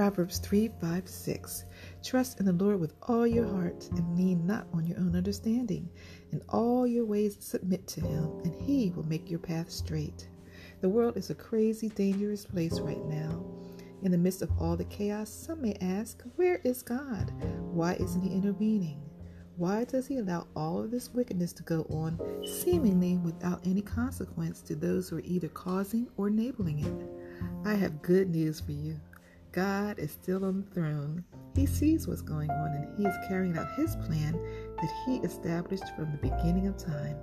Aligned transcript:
Proverbs 0.00 0.38
3 0.38 0.70
5 0.80 1.06
6. 1.06 1.64
Trust 2.02 2.40
in 2.40 2.46
the 2.46 2.54
Lord 2.54 2.80
with 2.80 2.94
all 3.02 3.26
your 3.26 3.46
heart 3.46 3.86
and 3.90 4.16
lean 4.16 4.46
not 4.46 4.66
on 4.72 4.86
your 4.86 4.96
own 4.96 5.14
understanding. 5.14 5.90
In 6.32 6.40
all 6.48 6.86
your 6.86 7.04
ways 7.04 7.36
submit 7.38 7.86
to 7.88 8.00
him, 8.00 8.40
and 8.42 8.54
he 8.62 8.92
will 8.96 9.06
make 9.06 9.28
your 9.28 9.40
path 9.40 9.70
straight. 9.70 10.26
The 10.80 10.88
world 10.88 11.18
is 11.18 11.28
a 11.28 11.34
crazy, 11.34 11.90
dangerous 11.90 12.46
place 12.46 12.80
right 12.80 13.04
now. 13.04 13.44
In 14.02 14.10
the 14.10 14.16
midst 14.16 14.40
of 14.40 14.50
all 14.58 14.74
the 14.74 14.86
chaos, 14.86 15.28
some 15.28 15.60
may 15.60 15.76
ask, 15.82 16.22
Where 16.36 16.62
is 16.64 16.80
God? 16.80 17.30
Why 17.70 17.92
isn't 18.00 18.22
he 18.22 18.34
intervening? 18.34 19.02
Why 19.58 19.84
does 19.84 20.06
he 20.06 20.16
allow 20.16 20.46
all 20.56 20.80
of 20.80 20.90
this 20.90 21.12
wickedness 21.12 21.52
to 21.52 21.62
go 21.64 21.82
on, 21.90 22.18
seemingly 22.46 23.18
without 23.18 23.60
any 23.66 23.82
consequence 23.82 24.62
to 24.62 24.74
those 24.74 25.10
who 25.10 25.18
are 25.18 25.26
either 25.26 25.48
causing 25.48 26.08
or 26.16 26.28
enabling 26.28 26.86
it? 26.86 27.68
I 27.68 27.74
have 27.74 28.00
good 28.00 28.30
news 28.30 28.60
for 28.60 28.72
you. 28.72 28.98
God 29.52 29.98
is 29.98 30.12
still 30.12 30.44
on 30.44 30.60
the 30.62 30.74
throne. 30.74 31.24
He 31.56 31.66
sees 31.66 32.06
what's 32.06 32.22
going 32.22 32.50
on 32.50 32.72
and 32.72 32.96
He 32.96 33.04
is 33.04 33.16
carrying 33.28 33.56
out 33.58 33.72
His 33.72 33.96
plan 33.96 34.32
that 34.76 34.90
He 35.04 35.16
established 35.18 35.84
from 35.96 36.12
the 36.12 36.18
beginning 36.18 36.68
of 36.68 36.76
time. 36.76 37.16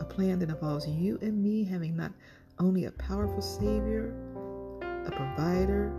A 0.00 0.04
plan 0.04 0.38
that 0.38 0.50
involves 0.50 0.86
you 0.86 1.18
and 1.20 1.42
me 1.42 1.64
having 1.64 1.96
not 1.96 2.12
only 2.58 2.84
a 2.84 2.92
powerful 2.92 3.42
Savior, 3.42 4.14
a 5.06 5.10
provider, 5.10 5.92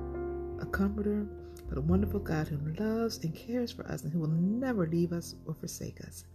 a 0.62 0.66
comforter, 0.66 1.28
but 1.68 1.78
a 1.78 1.82
wonderful 1.82 2.20
God 2.20 2.48
who 2.48 2.58
loves 2.82 3.24
and 3.24 3.36
cares 3.36 3.72
for 3.72 3.86
us 3.88 4.04
and 4.04 4.14
who 4.14 4.20
will 4.20 4.28
never 4.28 4.88
leave 4.88 5.12
us 5.12 5.36
or 5.46 5.54
forsake 5.55 6.00
us. 6.05 6.26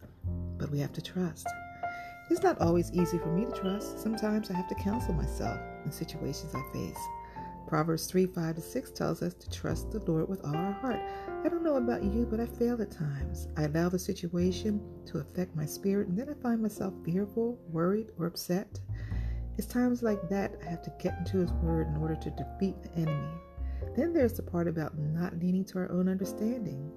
But 0.59 0.70
we 0.70 0.79
have 0.81 0.93
to 0.93 1.03
trust. 1.03 1.47
It's 2.31 2.43
not 2.43 2.61
always 2.61 2.93
easy 2.93 3.19
for 3.19 3.29
me 3.29 3.47
to 3.47 3.53
trust. 3.53 4.01
Sometimes 4.01 4.51
I 4.51 4.55
have 4.55 4.69
to 4.69 4.75
counsel 4.77 5.15
myself 5.15 5.59
in 5.84 5.91
situations 5.91 6.55
I 6.55 6.62
face. 6.73 6.98
Proverbs 7.70 8.06
3 8.06 8.27
5 8.27 8.56
to 8.56 8.61
6 8.61 8.91
tells 8.91 9.22
us 9.22 9.33
to 9.33 9.48
trust 9.48 9.92
the 9.92 10.00
Lord 10.00 10.28
with 10.28 10.45
all 10.45 10.56
our 10.56 10.72
heart. 10.72 11.00
I 11.45 11.48
don't 11.48 11.62
know 11.62 11.77
about 11.77 12.03
you, 12.03 12.27
but 12.28 12.41
I 12.41 12.47
fail 12.47 12.83
at 12.83 12.91
times. 12.91 13.47
I 13.56 13.62
allow 13.62 13.89
the 13.89 13.97
situation 13.97 14.83
to 15.06 15.19
affect 15.19 15.55
my 15.55 15.67
spirit, 15.67 16.08
and 16.08 16.19
then 16.19 16.28
I 16.28 16.42
find 16.42 16.61
myself 16.61 16.92
fearful, 17.05 17.61
worried, 17.69 18.08
or 18.19 18.27
upset. 18.27 18.80
It's 19.56 19.69
times 19.69 20.03
like 20.03 20.28
that 20.30 20.56
I 20.67 20.69
have 20.69 20.83
to 20.83 20.92
get 21.00 21.17
into 21.19 21.39
His 21.39 21.53
Word 21.53 21.86
in 21.86 21.97
order 21.98 22.17
to 22.17 22.30
defeat 22.30 22.75
the 22.83 22.92
enemy. 22.97 23.39
Then 23.95 24.12
there's 24.12 24.33
the 24.33 24.42
part 24.42 24.67
about 24.67 24.98
not 24.98 25.39
leaning 25.39 25.64
to 25.67 25.78
our 25.78 25.92
own 25.92 26.08
understanding. 26.08 26.91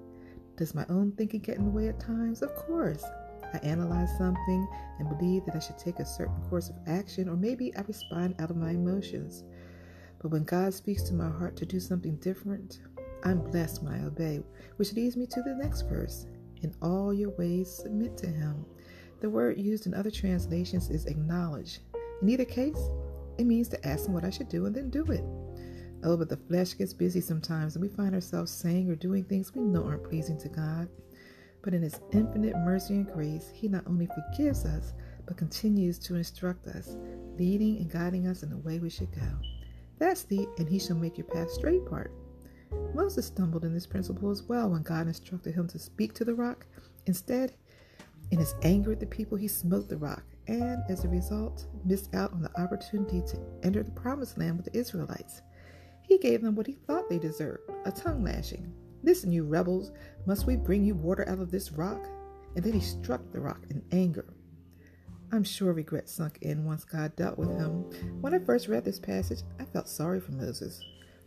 Does 0.56 0.74
my 0.74 0.86
own 0.88 1.12
thinking 1.12 1.38
get 1.38 1.56
in 1.56 1.66
the 1.66 1.70
way 1.70 1.86
at 1.86 2.00
times? 2.00 2.42
Of 2.42 2.52
course. 2.56 3.04
I 3.44 3.58
analyze 3.58 4.10
something 4.18 4.66
and 4.98 5.08
believe 5.08 5.44
that 5.44 5.54
I 5.54 5.60
should 5.60 5.78
take 5.78 6.00
a 6.00 6.04
certain 6.04 6.42
course 6.50 6.68
of 6.68 6.76
action, 6.88 7.28
or 7.28 7.36
maybe 7.36 7.72
I 7.76 7.82
respond 7.82 8.34
out 8.40 8.50
of 8.50 8.56
my 8.56 8.70
emotions. 8.70 9.44
But 10.24 10.32
when 10.32 10.44
God 10.44 10.72
speaks 10.72 11.02
to 11.02 11.14
my 11.14 11.28
heart 11.28 11.54
to 11.56 11.66
do 11.66 11.78
something 11.78 12.16
different, 12.16 12.80
I'm 13.24 13.42
blessed 13.42 13.82
when 13.82 13.92
I 13.92 14.06
obey, 14.06 14.40
which 14.76 14.94
leads 14.94 15.18
me 15.18 15.26
to 15.26 15.42
the 15.42 15.54
next 15.54 15.82
verse. 15.82 16.24
In 16.62 16.74
all 16.80 17.12
your 17.12 17.28
ways, 17.36 17.70
submit 17.70 18.16
to 18.16 18.28
Him. 18.28 18.64
The 19.20 19.28
word 19.28 19.58
used 19.58 19.86
in 19.86 19.92
other 19.92 20.10
translations 20.10 20.88
is 20.88 21.04
acknowledge. 21.04 21.80
In 22.22 22.30
either 22.30 22.46
case, 22.46 22.88
it 23.36 23.44
means 23.44 23.68
to 23.68 23.86
ask 23.86 24.06
Him 24.06 24.14
what 24.14 24.24
I 24.24 24.30
should 24.30 24.48
do 24.48 24.64
and 24.64 24.74
then 24.74 24.88
do 24.88 25.04
it. 25.12 25.22
Oh, 26.04 26.16
but 26.16 26.30
the 26.30 26.38
flesh 26.38 26.72
gets 26.72 26.94
busy 26.94 27.20
sometimes 27.20 27.76
and 27.76 27.82
we 27.82 27.90
find 27.90 28.14
ourselves 28.14 28.50
saying 28.50 28.88
or 28.88 28.96
doing 28.96 29.24
things 29.24 29.54
we 29.54 29.60
know 29.60 29.84
aren't 29.84 30.08
pleasing 30.08 30.38
to 30.38 30.48
God. 30.48 30.88
But 31.60 31.74
in 31.74 31.82
His 31.82 32.00
infinite 32.14 32.56
mercy 32.64 32.94
and 32.94 33.12
grace, 33.12 33.50
He 33.52 33.68
not 33.68 33.86
only 33.86 34.06
forgives 34.06 34.64
us, 34.64 34.94
but 35.26 35.36
continues 35.36 35.98
to 35.98 36.14
instruct 36.14 36.66
us, 36.68 36.96
leading 37.38 37.76
and 37.76 37.90
guiding 37.90 38.26
us 38.26 38.42
in 38.42 38.48
the 38.48 38.56
way 38.56 38.78
we 38.78 38.88
should 38.88 39.12
go. 39.12 39.28
That's 39.98 40.24
the 40.24 40.46
and 40.58 40.68
he 40.68 40.78
shall 40.78 40.96
make 40.96 41.18
your 41.18 41.26
path 41.26 41.50
straight 41.50 41.86
part. 41.86 42.12
Moses 42.94 43.26
stumbled 43.26 43.64
in 43.64 43.72
this 43.72 43.86
principle 43.86 44.30
as 44.30 44.42
well 44.42 44.70
when 44.70 44.82
God 44.82 45.06
instructed 45.06 45.54
him 45.54 45.68
to 45.68 45.78
speak 45.78 46.12
to 46.14 46.24
the 46.24 46.34
rock. 46.34 46.66
Instead, 47.06 47.54
in 48.30 48.38
his 48.38 48.54
anger 48.62 48.92
at 48.92 49.00
the 49.00 49.06
people, 49.06 49.36
he 49.36 49.48
smote 49.48 49.88
the 49.88 49.96
rock 49.96 50.24
and, 50.46 50.82
as 50.88 51.04
a 51.04 51.08
result, 51.08 51.66
missed 51.84 52.14
out 52.14 52.32
on 52.32 52.42
the 52.42 52.60
opportunity 52.60 53.22
to 53.22 53.38
enter 53.62 53.82
the 53.82 53.90
promised 53.90 54.38
land 54.38 54.56
with 54.56 54.66
the 54.66 54.78
Israelites. 54.78 55.42
He 56.02 56.18
gave 56.18 56.42
them 56.42 56.54
what 56.54 56.66
he 56.66 56.74
thought 56.86 57.08
they 57.08 57.18
deserved 57.18 57.70
a 57.84 57.92
tongue 57.92 58.22
lashing. 58.24 58.72
Listen, 59.02 59.32
you 59.32 59.44
rebels, 59.44 59.92
must 60.26 60.46
we 60.46 60.56
bring 60.56 60.84
you 60.84 60.94
water 60.94 61.28
out 61.28 61.38
of 61.38 61.50
this 61.50 61.72
rock? 61.72 62.08
And 62.56 62.64
then 62.64 62.72
he 62.72 62.80
struck 62.80 63.20
the 63.32 63.40
rock 63.40 63.60
in 63.70 63.82
anger. 63.92 64.34
I'm 65.32 65.44
sure 65.44 65.72
regret 65.72 66.08
sunk 66.08 66.38
in 66.42 66.64
once 66.64 66.84
God 66.84 67.16
dealt 67.16 67.38
with 67.38 67.50
him. 67.58 67.82
When 68.20 68.34
I 68.34 68.38
first 68.38 68.68
read 68.68 68.84
this 68.84 69.00
passage, 69.00 69.40
felt 69.74 69.88
sorry 69.88 70.20
for 70.20 70.30
Moses. 70.30 70.80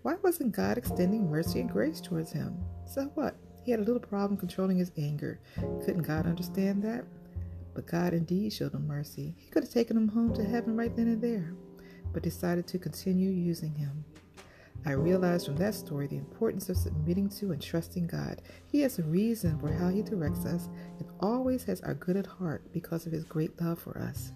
Why 0.03 0.15
wasn't 0.23 0.55
God 0.55 0.77
extending 0.77 1.29
mercy 1.29 1.59
and 1.59 1.69
grace 1.69 1.99
towards 1.99 2.31
him? 2.31 2.57
So 2.85 3.11
what? 3.15 3.35
He 3.65 3.71
had 3.71 3.81
a 3.81 3.83
little 3.83 3.99
problem 3.99 4.37
controlling 4.37 4.77
his 4.77 4.93
anger. 4.97 5.41
Couldn't 5.83 6.03
God 6.03 6.25
understand 6.25 6.81
that? 6.83 7.03
But 7.75 7.87
God 7.87 8.13
indeed 8.13 8.53
showed 8.53 8.73
him 8.73 8.87
mercy. 8.87 9.35
He 9.37 9.49
could 9.49 9.63
have 9.63 9.73
taken 9.73 9.97
him 9.97 10.07
home 10.07 10.33
to 10.33 10.45
heaven 10.45 10.77
right 10.77 10.95
then 10.95 11.07
and 11.07 11.21
there, 11.21 11.55
but 12.13 12.23
decided 12.23 12.67
to 12.67 12.79
continue 12.79 13.29
using 13.31 13.75
him. 13.75 14.05
I 14.85 14.91
realized 14.91 15.47
from 15.47 15.57
that 15.57 15.75
story 15.75 16.07
the 16.07 16.15
importance 16.15 16.69
of 16.69 16.77
submitting 16.77 17.27
to 17.31 17.51
and 17.51 17.61
trusting 17.61 18.07
God. 18.07 18.41
He 18.71 18.79
has 18.81 18.97
a 18.99 19.03
reason 19.03 19.59
for 19.59 19.69
how 19.69 19.89
He 19.89 20.01
directs 20.01 20.45
us 20.45 20.69
and 20.99 21.09
always 21.19 21.65
has 21.65 21.81
our 21.81 21.95
good 21.95 22.15
at 22.15 22.27
heart 22.27 22.71
because 22.71 23.05
of 23.05 23.11
His 23.11 23.25
great 23.25 23.59
love 23.59 23.79
for 23.79 23.97
us. 23.97 24.31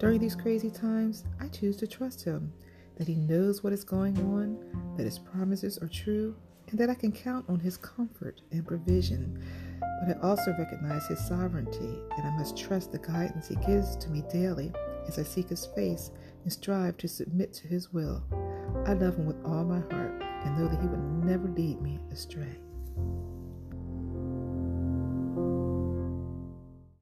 During 0.00 0.18
these 0.18 0.34
crazy 0.34 0.70
times, 0.70 1.24
I 1.40 1.46
choose 1.46 1.76
to 1.76 1.86
trust 1.86 2.24
Him, 2.24 2.52
that 2.96 3.08
He 3.08 3.14
knows 3.14 3.62
what 3.62 3.72
is 3.72 3.84
going 3.84 4.16
on, 4.18 4.94
that 4.96 5.04
His 5.04 5.18
promises 5.18 5.78
are 5.78 5.88
true, 5.88 6.36
and 6.68 6.78
that 6.78 6.90
I 6.90 6.94
can 6.94 7.12
count 7.12 7.46
on 7.48 7.60
His 7.60 7.76
comfort 7.76 8.40
and 8.52 8.66
provision. 8.66 9.42
But 9.80 10.16
I 10.16 10.20
also 10.20 10.54
recognize 10.58 11.06
His 11.06 11.26
sovereignty, 11.26 11.98
and 12.16 12.26
I 12.26 12.36
must 12.36 12.56
trust 12.56 12.92
the 12.92 12.98
guidance 12.98 13.48
He 13.48 13.56
gives 13.56 13.96
to 13.96 14.10
me 14.10 14.22
daily 14.30 14.72
as 15.06 15.18
I 15.18 15.22
seek 15.22 15.48
His 15.48 15.66
face 15.66 16.10
and 16.42 16.52
strive 16.52 16.96
to 16.98 17.08
submit 17.08 17.52
to 17.54 17.68
His 17.68 17.92
will. 17.92 18.22
I 18.86 18.92
love 18.92 19.16
him 19.16 19.26
with 19.26 19.42
all 19.44 19.64
my 19.64 19.80
heart 19.94 20.22
and 20.44 20.58
know 20.58 20.68
that 20.68 20.80
he 20.80 20.86
would 20.86 21.24
never 21.24 21.48
lead 21.48 21.80
me 21.80 21.98
astray. 22.12 22.58